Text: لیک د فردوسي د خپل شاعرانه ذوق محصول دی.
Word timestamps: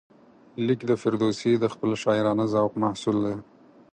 لیک 0.65 0.81
د 0.87 0.91
فردوسي 1.01 1.51
د 1.59 1.65
خپل 1.73 1.89
شاعرانه 2.03 2.45
ذوق 2.53 2.73
محصول 2.83 3.17
دی. 3.25 3.35